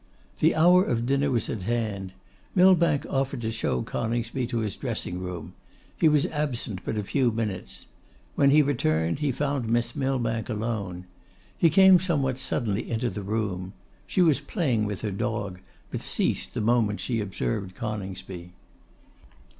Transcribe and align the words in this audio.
The 0.39 0.55
hour 0.55 0.83
of 0.83 1.05
dinner 1.05 1.29
was 1.29 1.47
at 1.47 1.61
hand. 1.61 2.13
Millbank 2.55 3.05
offered 3.07 3.41
to 3.41 3.51
show 3.51 3.83
Coningsby 3.83 4.47
to 4.47 4.57
his 4.61 4.75
dressing 4.75 5.19
room. 5.19 5.53
He 5.95 6.09
was 6.09 6.25
absent 6.25 6.79
but 6.83 6.97
a 6.97 7.03
few 7.03 7.29
minutes. 7.31 7.85
When 8.33 8.49
he 8.49 8.63
returned 8.63 9.19
he 9.19 9.31
found 9.31 9.67
Miss 9.69 9.95
Millbank 9.95 10.49
alone. 10.49 11.05
He 11.55 11.69
came 11.69 11.99
somewhat 11.99 12.39
suddenly 12.39 12.89
into 12.89 13.11
the 13.11 13.21
room. 13.21 13.73
She 14.07 14.23
was 14.23 14.39
playing 14.41 14.85
with 14.85 15.01
her 15.01 15.11
dog, 15.11 15.59
but 15.91 16.01
ceased 16.01 16.55
the 16.55 16.61
moment 16.61 16.99
she 16.99 17.21
observed 17.21 17.75
Coningsby. 17.75 18.53